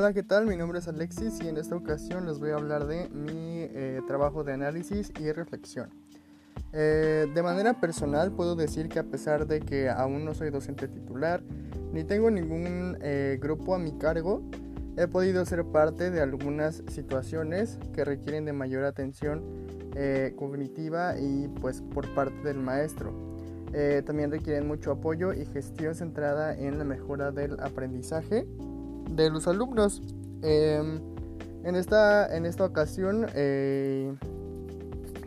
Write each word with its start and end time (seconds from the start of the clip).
Hola, 0.00 0.12
¿qué 0.12 0.22
tal? 0.22 0.46
Mi 0.46 0.54
nombre 0.54 0.78
es 0.78 0.86
Alexis 0.86 1.40
y 1.42 1.48
en 1.48 1.56
esta 1.56 1.74
ocasión 1.74 2.24
les 2.24 2.38
voy 2.38 2.50
a 2.50 2.54
hablar 2.54 2.86
de 2.86 3.08
mi 3.08 3.62
eh, 3.62 4.00
trabajo 4.06 4.44
de 4.44 4.52
análisis 4.52 5.10
y 5.18 5.32
reflexión. 5.32 5.90
Eh, 6.72 7.26
de 7.34 7.42
manera 7.42 7.80
personal 7.80 8.30
puedo 8.30 8.54
decir 8.54 8.88
que 8.88 9.00
a 9.00 9.02
pesar 9.02 9.48
de 9.48 9.58
que 9.58 9.90
aún 9.90 10.24
no 10.24 10.34
soy 10.34 10.50
docente 10.50 10.86
titular 10.86 11.42
ni 11.92 12.04
tengo 12.04 12.30
ningún 12.30 12.96
eh, 13.00 13.40
grupo 13.42 13.74
a 13.74 13.80
mi 13.80 13.90
cargo, 13.98 14.40
he 14.96 15.08
podido 15.08 15.44
ser 15.44 15.64
parte 15.64 16.12
de 16.12 16.20
algunas 16.20 16.84
situaciones 16.86 17.80
que 17.92 18.04
requieren 18.04 18.44
de 18.44 18.52
mayor 18.52 18.84
atención 18.84 19.42
cognitiva 20.36 21.18
y 21.18 21.48
pues 21.60 21.82
por 21.82 22.14
parte 22.14 22.36
del 22.44 22.58
maestro. 22.58 23.12
también 24.06 24.30
requieren 24.30 24.68
mucho 24.68 24.92
apoyo 24.92 25.32
y 25.32 25.44
gestión 25.44 25.96
centrada 25.96 26.56
en 26.56 26.78
la 26.78 26.84
mejora 26.84 27.32
del 27.32 27.58
aprendizaje 27.58 28.46
de 29.08 29.30
los 29.30 29.48
alumnos. 29.48 30.02
Em, 30.42 31.00
en, 31.64 31.74
esta, 31.74 32.34
en 32.34 32.46
esta 32.46 32.64
ocasión 32.64 33.26
eh, 33.34 34.14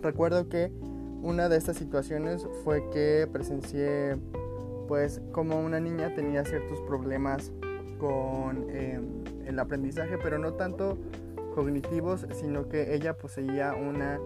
recuerdo 0.02 0.48
que 0.48 0.72
una 1.22 1.50
de 1.50 1.58
estas 1.58 1.78
situaciones 1.78 2.48
fue 2.64 2.90
que 2.90 3.28
presencié 3.32 4.18
pues 4.88 5.22
como 5.32 5.60
una 5.60 5.80
niña 5.80 6.14
tenía 6.16 6.44
ciertos 6.44 6.80
problemas 6.82 7.52
con 8.00 8.70
em, 8.72 9.24
el 9.46 9.60
aprendizaje, 9.60 10.18
pero 10.18 10.40
no 10.40 10.54
tanto 10.54 10.98
cognitivos, 11.54 12.26
sino 12.34 12.68
que 12.68 12.96
ella 12.96 13.18
poseía 13.18 13.74
una 13.74 14.20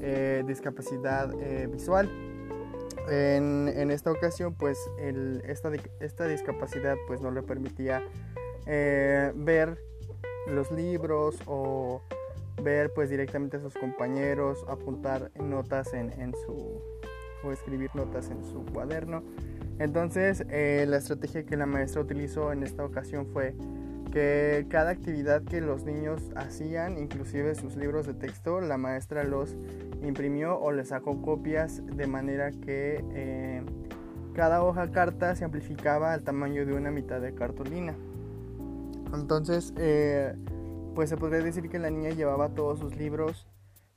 eh, 0.00 0.42
discapacidad 0.46 1.30
eh, 1.40 1.68
visual. 1.70 2.08
En, 3.10 3.68
en, 3.68 3.90
esta 3.90 4.10
ocasión, 4.10 4.54
pues 4.54 4.78
esta, 5.44 5.70
esta 6.00 6.26
discapacidad 6.26 6.94
pues 7.06 7.22
no 7.22 7.30
le 7.30 7.42
permitía 7.42 8.02
eh, 8.68 9.32
ver 9.34 9.78
los 10.46 10.70
libros 10.70 11.36
o 11.46 12.02
ver 12.62 12.92
pues 12.92 13.10
directamente 13.10 13.56
a 13.56 13.60
sus 13.60 13.74
compañeros, 13.74 14.64
apuntar 14.68 15.30
notas 15.40 15.94
en, 15.94 16.34
su 16.46 16.82
o 17.44 17.52
escribir 17.52 17.90
notas 17.94 18.30
en 18.30 18.44
su 18.44 18.64
cuaderno. 18.66 19.22
Entonces 19.78 20.44
eh, 20.50 20.84
la 20.88 20.98
estrategia 20.98 21.44
que 21.44 21.56
la 21.56 21.66
maestra 21.66 22.02
utilizó 22.02 22.52
en 22.52 22.62
esta 22.62 22.84
ocasión 22.84 23.26
fue 23.32 23.54
que 24.12 24.66
cada 24.68 24.90
actividad 24.90 25.42
que 25.44 25.60
los 25.60 25.84
niños 25.84 26.30
hacían, 26.34 26.98
inclusive 26.98 27.54
sus 27.54 27.76
libros 27.76 28.06
de 28.06 28.14
texto, 28.14 28.60
la 28.60 28.76
maestra 28.76 29.24
los 29.24 29.56
imprimió 30.02 30.58
o 30.58 30.72
les 30.72 30.88
sacó 30.88 31.22
copias 31.22 31.82
de 31.86 32.06
manera 32.06 32.50
que 32.50 33.04
eh, 33.14 33.62
cada 34.34 34.62
hoja 34.62 34.90
carta 34.90 35.34
se 35.36 35.44
amplificaba 35.44 36.12
al 36.12 36.22
tamaño 36.22 36.64
de 36.64 36.72
una 36.72 36.90
mitad 36.90 37.20
de 37.20 37.34
cartulina. 37.34 37.94
Entonces, 39.14 39.72
eh, 39.76 40.34
pues 40.94 41.10
se 41.10 41.16
podría 41.16 41.40
decir 41.40 41.68
que 41.68 41.78
la 41.78 41.90
niña 41.90 42.10
llevaba 42.10 42.48
todos 42.50 42.80
sus 42.80 42.96
libros 42.96 43.46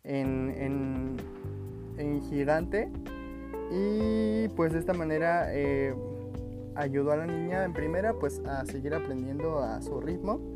en, 0.04 1.18
gigante. 2.30 2.92
Y 3.72 4.50
pues 4.50 4.74
de 4.74 4.80
esta 4.80 4.94
manera 4.94 5.48
eh, 5.54 5.96
ayudó 6.76 7.12
a 7.12 7.18
la 7.18 7.26
niña 7.26 7.64
en 7.64 7.74
primera 7.74 8.14
pues 8.14 8.40
a 8.46 8.66
seguir 8.66 8.94
aprendiendo 8.94 9.60
a 9.60 9.82
su 9.82 10.00
ritmo. 10.02 10.54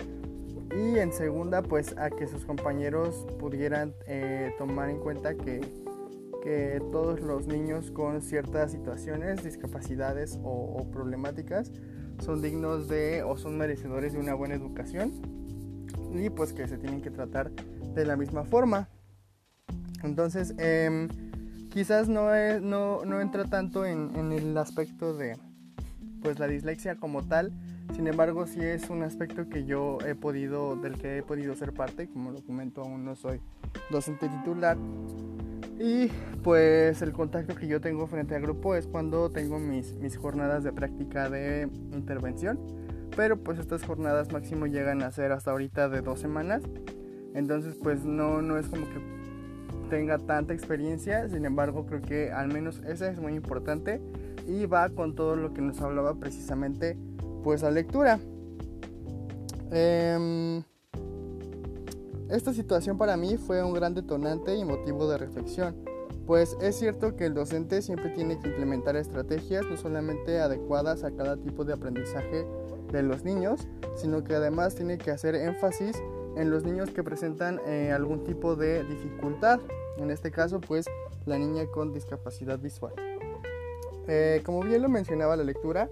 Y 0.75 0.97
en 0.97 1.13
segunda 1.13 1.61
pues 1.61 1.95
a 1.97 2.09
que 2.09 2.27
sus 2.27 2.45
compañeros 2.45 3.25
pudieran 3.39 3.93
eh, 4.07 4.53
tomar 4.57 4.89
en 4.89 4.99
cuenta 4.99 5.35
que, 5.35 5.61
que, 6.43 6.81
todos 6.91 7.21
los 7.21 7.47
niños 7.47 7.91
con 7.91 8.21
ciertas 8.21 8.71
situaciones, 8.71 9.43
discapacidades 9.43 10.37
o 10.43 10.85
problemáticas 10.91 11.71
son 12.19 12.41
dignos 12.41 12.87
de 12.87 13.23
o 13.23 13.37
son 13.37 13.57
merecedores 13.57 14.13
de 14.13 14.19
una 14.19 14.33
buena 14.33 14.55
educación 14.55 15.11
y 16.13 16.29
pues 16.29 16.53
que 16.53 16.67
se 16.67 16.77
tienen 16.77 17.01
que 17.01 17.11
tratar 17.11 17.51
de 17.51 18.05
la 18.05 18.15
misma 18.15 18.43
forma. 18.43 18.89
Entonces, 20.03 20.53
em, 20.57 21.09
quizás 21.69 22.07
no, 22.07 22.29
no, 22.61 23.21
entra 23.21 23.45
tanto 23.45 23.85
en, 23.85 24.15
en, 24.15 24.31
el 24.31 24.57
aspecto 24.57 25.15
de 25.15 25.37
pues 26.21 26.39
la 26.39 26.47
dislexia 26.47 26.95
como 26.95 27.23
tal, 27.23 27.51
sin 27.95 28.07
embargo 28.07 28.47
sí 28.47 28.59
es 28.59 28.89
un 28.89 29.03
aspecto 29.03 29.47
que 29.47 29.65
yo 29.65 29.99
he 30.05 30.15
podido, 30.15 30.75
del 30.75 30.97
que 30.97 31.17
he 31.17 31.23
podido 31.23 31.55
ser 31.55 31.73
parte, 31.73 32.07
como 32.07 32.31
lo 32.31 32.43
comento 32.43 32.81
aún 32.81 33.05
no 33.05 33.15
soy 33.15 33.39
docente 33.91 34.27
titular, 34.27 34.77
y 35.79 36.09
pues 36.43 37.01
el 37.01 37.11
contacto 37.11 37.55
que 37.55 37.67
yo 37.67 37.81
tengo 37.81 38.07
frente 38.07 38.35
al 38.35 38.41
grupo 38.41 38.75
es 38.75 38.87
cuando 38.87 39.29
tengo 39.29 39.59
mis, 39.59 39.95
mis 39.95 40.17
jornadas 40.17 40.63
de 40.63 40.71
práctica 40.71 41.29
de 41.29 41.69
intervención. 41.91 42.59
Pero 43.15 43.37
pues 43.37 43.59
estas 43.59 43.83
jornadas 43.83 44.31
máximo 44.31 44.67
llegan 44.67 45.01
a 45.01 45.11
ser 45.11 45.31
hasta 45.31 45.51
ahorita 45.51 45.89
de 45.89 46.01
dos 46.01 46.19
semanas. 46.19 46.63
Entonces 47.33 47.75
pues 47.81 48.05
no, 48.05 48.41
no 48.41 48.57
es 48.57 48.67
como 48.67 48.85
que 48.85 48.99
tenga 49.89 50.17
tanta 50.17 50.53
experiencia. 50.53 51.27
Sin 51.29 51.45
embargo 51.45 51.85
creo 51.85 52.01
que 52.01 52.31
al 52.31 52.47
menos 52.47 52.81
esa 52.87 53.09
es 53.09 53.19
muy 53.19 53.33
importante. 53.33 54.01
Y 54.47 54.65
va 54.67 54.89
con 54.89 55.15
todo 55.15 55.35
lo 55.35 55.53
que 55.53 55.61
nos 55.61 55.81
hablaba 55.81 56.15
precisamente 56.15 56.97
pues 57.43 57.63
la 57.63 57.71
lectura. 57.71 58.19
Eh, 59.71 60.61
esta 62.29 62.53
situación 62.53 62.97
para 62.97 63.17
mí 63.17 63.37
fue 63.37 63.63
un 63.63 63.73
gran 63.73 63.93
detonante 63.93 64.55
y 64.55 64.65
motivo 64.65 65.07
de 65.07 65.17
reflexión, 65.17 65.75
pues 66.25 66.57
es 66.59 66.75
cierto 66.75 67.15
que 67.15 67.25
el 67.25 67.35
docente 67.35 67.81
siempre 67.81 68.09
tiene 68.09 68.39
que 68.39 68.47
implementar 68.47 68.95
estrategias 68.95 69.65
no 69.69 69.77
solamente 69.77 70.39
adecuadas 70.39 71.03
a 71.03 71.11
cada 71.11 71.37
tipo 71.37 71.63
de 71.65 71.73
aprendizaje 71.73 72.45
de 72.91 73.03
los 73.03 73.23
niños, 73.23 73.67
sino 73.95 74.23
que 74.23 74.35
además 74.35 74.73
tiene 74.75 74.97
que 74.97 75.11
hacer 75.11 75.35
énfasis 75.35 76.01
en 76.35 76.49
los 76.49 76.63
niños 76.63 76.89
que 76.89 77.03
presentan 77.03 77.61
eh, 77.67 77.91
algún 77.91 78.23
tipo 78.23 78.55
de 78.55 78.83
dificultad, 78.83 79.59
en 79.97 80.09
este 80.09 80.31
caso 80.31 80.59
pues 80.59 80.87
la 81.25 81.37
niña 81.37 81.65
con 81.67 81.93
discapacidad 81.93 82.57
visual. 82.57 82.93
Eh, 84.07 84.41
como 84.43 84.61
bien 84.61 84.81
lo 84.81 84.89
mencionaba 84.89 85.35
la 85.35 85.43
lectura, 85.43 85.89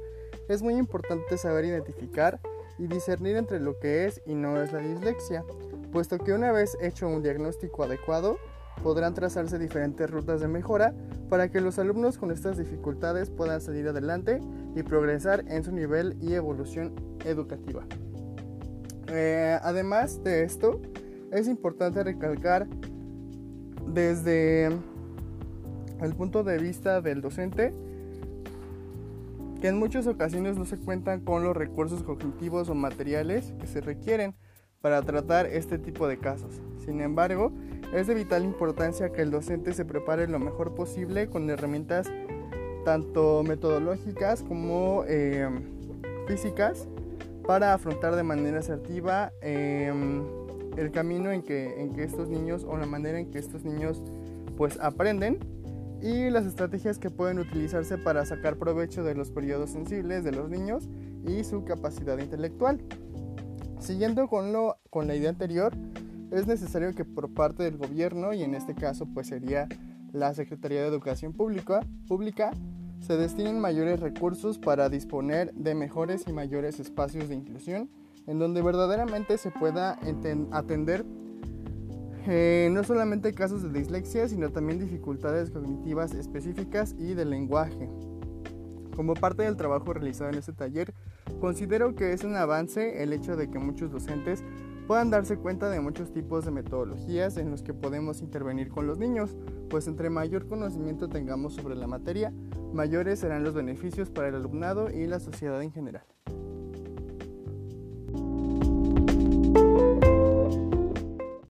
es 0.47 0.61
muy 0.61 0.75
importante 0.75 1.37
saber 1.37 1.65
identificar 1.65 2.39
y 2.77 2.87
discernir 2.87 3.37
entre 3.37 3.59
lo 3.59 3.79
que 3.79 4.05
es 4.05 4.21
y 4.25 4.33
no 4.33 4.61
es 4.61 4.73
la 4.73 4.79
dislexia, 4.79 5.43
puesto 5.93 6.17
que 6.17 6.33
una 6.33 6.51
vez 6.51 6.75
hecho 6.81 7.07
un 7.07 7.21
diagnóstico 7.21 7.83
adecuado, 7.83 8.39
podrán 8.81 9.13
trazarse 9.13 9.59
diferentes 9.59 10.09
rutas 10.09 10.41
de 10.41 10.47
mejora 10.47 10.95
para 11.29 11.49
que 11.49 11.61
los 11.61 11.77
alumnos 11.77 12.17
con 12.17 12.31
estas 12.31 12.57
dificultades 12.57 13.29
puedan 13.29 13.61
salir 13.61 13.87
adelante 13.87 14.41
y 14.75 14.81
progresar 14.81 15.45
en 15.47 15.63
su 15.63 15.71
nivel 15.71 16.17
y 16.19 16.33
evolución 16.33 16.95
educativa. 17.25 17.83
Eh, 19.07 19.59
además 19.61 20.23
de 20.23 20.43
esto, 20.43 20.81
es 21.31 21.47
importante 21.47 22.03
recalcar 22.03 22.67
desde 23.87 24.65
el 24.65 26.15
punto 26.17 26.43
de 26.43 26.57
vista 26.57 27.01
del 27.01 27.21
docente 27.21 27.71
que 29.61 29.67
en 29.67 29.77
muchas 29.77 30.07
ocasiones 30.07 30.57
no 30.57 30.65
se 30.65 30.77
cuentan 30.77 31.21
con 31.21 31.43
los 31.43 31.55
recursos 31.55 32.01
cognitivos 32.01 32.67
o 32.69 32.75
materiales 32.75 33.53
que 33.59 33.67
se 33.67 33.79
requieren 33.79 34.35
para 34.83 35.01
tratar 35.01 35.45
este 35.45 35.79
tipo 35.79 36.09
de 36.09 36.17
casos. 36.17 36.61
Sin 36.83 36.99
embargo, 36.99 37.53
es 37.93 38.07
de 38.07 38.15
vital 38.15 38.43
importancia 38.43 39.13
que 39.13 39.21
el 39.21 39.31
docente 39.31 39.71
se 39.71 39.85
prepare 39.85 40.27
lo 40.27 40.39
mejor 40.39 40.75
posible 40.75 41.29
con 41.29 41.49
herramientas 41.49 42.11
tanto 42.83 43.43
metodológicas 43.43 44.43
como 44.43 45.05
eh, 45.07 45.47
físicas 46.27 46.89
para 47.47 47.73
afrontar 47.73 48.17
de 48.17 48.23
manera 48.23 48.59
asertiva 48.59 49.31
em, 49.41 50.21
el 50.75 50.91
camino 50.91 51.31
en 51.31 51.43
que, 51.43 51.81
en 51.81 51.93
que 51.93 52.03
estos 52.03 52.27
niños 52.27 52.65
o 52.65 52.75
la 52.75 52.85
manera 52.85 53.17
en 53.17 53.31
que 53.31 53.39
estos 53.39 53.63
niños 53.63 54.03
pues 54.57 54.77
aprenden 54.81 55.39
y 56.01 56.29
las 56.29 56.45
estrategias 56.45 56.99
que 56.99 57.09
pueden 57.09 57.39
utilizarse 57.39 57.97
para 57.97 58.25
sacar 58.25 58.57
provecho 58.57 59.01
de 59.05 59.15
los 59.15 59.31
periodos 59.31 59.69
sensibles 59.69 60.25
de 60.25 60.33
los 60.33 60.49
niños 60.49 60.89
y 61.25 61.45
su 61.45 61.63
capacidad 61.63 62.17
intelectual. 62.17 62.81
Siguiendo 63.83 64.29
con, 64.29 64.53
lo, 64.53 64.77
con 64.89 65.07
la 65.07 65.15
idea 65.15 65.29
anterior, 65.29 65.73
es 66.31 66.47
necesario 66.47 66.93
que 66.93 67.03
por 67.03 67.33
parte 67.33 67.63
del 67.63 67.77
gobierno, 67.77 68.31
y 68.31 68.41
en 68.41 68.55
este 68.55 68.75
caso 68.75 69.05
pues 69.13 69.27
sería 69.27 69.67
la 70.13 70.33
Secretaría 70.33 70.79
de 70.79 70.87
Educación 70.87 71.33
Pública, 71.33 71.81
Pública 72.07 72.51
se 73.01 73.17
destinen 73.17 73.59
mayores 73.59 73.99
recursos 73.99 74.57
para 74.57 74.87
disponer 74.87 75.53
de 75.53 75.75
mejores 75.75 76.23
y 76.27 76.31
mayores 76.31 76.79
espacios 76.79 77.27
de 77.27 77.35
inclusión 77.35 77.89
en 78.25 78.39
donde 78.39 78.61
verdaderamente 78.61 79.37
se 79.37 79.51
pueda 79.51 79.99
atender 80.51 81.05
eh, 82.25 82.69
no 82.71 82.85
solamente 82.85 83.33
casos 83.33 83.63
de 83.63 83.77
dislexia, 83.77 84.29
sino 84.29 84.49
también 84.49 84.79
dificultades 84.79 85.51
cognitivas 85.51 86.13
específicas 86.13 86.95
y 86.97 87.15
de 87.15 87.25
lenguaje. 87.25 87.89
Como 88.95 89.13
parte 89.13 89.43
del 89.43 89.57
trabajo 89.57 89.91
realizado 89.91 90.29
en 90.29 90.37
este 90.37 90.53
taller, 90.53 90.93
considero 91.43 91.93
que 91.93 92.13
es 92.13 92.23
un 92.23 92.37
avance 92.37 93.03
el 93.03 93.11
hecho 93.11 93.35
de 93.35 93.49
que 93.49 93.59
muchos 93.59 93.91
docentes 93.91 94.45
puedan 94.87 95.09
darse 95.09 95.35
cuenta 95.35 95.69
de 95.69 95.81
muchos 95.81 96.13
tipos 96.13 96.45
de 96.45 96.51
metodologías 96.51 97.35
en 97.35 97.51
los 97.51 97.63
que 97.63 97.73
podemos 97.73 98.21
intervenir 98.21 98.69
con 98.69 98.87
los 98.87 98.97
niños, 98.97 99.35
pues 99.69 99.87
entre 99.87 100.09
mayor 100.09 100.47
conocimiento 100.47 101.09
tengamos 101.09 101.55
sobre 101.55 101.75
la 101.75 101.85
materia, 101.85 102.31
mayores 102.71 103.19
serán 103.19 103.43
los 103.43 103.55
beneficios 103.55 104.09
para 104.09 104.29
el 104.29 104.35
alumnado 104.35 104.89
y 104.89 105.05
la 105.05 105.19
sociedad 105.19 105.61
en 105.61 105.73
general. 105.73 106.05